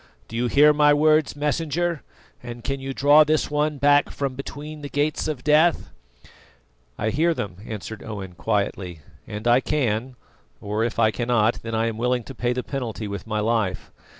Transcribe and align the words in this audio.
Do 0.27 0.35
you 0.35 0.47
hear 0.47 0.73
my 0.73 0.95
words, 0.95 1.35
Messenger, 1.35 2.01
and 2.41 2.63
can 2.63 2.79
you 2.79 2.91
draw 2.91 3.23
this 3.23 3.51
one 3.51 3.77
back 3.77 4.09
from 4.09 4.33
between 4.33 4.81
the 4.81 4.89
Gates 4.89 5.27
of 5.27 5.43
Death?" 5.43 5.91
"I 6.97 7.11
hear 7.11 7.35
them," 7.35 7.57
answered 7.67 8.01
Owen 8.01 8.33
quietly; 8.33 9.01
"and 9.27 9.47
I 9.47 9.59
can 9.59 10.15
or 10.59 10.83
if 10.83 10.97
I 10.97 11.11
cannot, 11.11 11.59
then 11.61 11.75
I 11.75 11.85
am 11.85 11.99
willing 11.99 12.23
to 12.23 12.33
pay 12.33 12.51
the 12.51 12.63
penalty 12.63 13.07
with 13.07 13.27
my 13.27 13.41
life. 13.41 13.91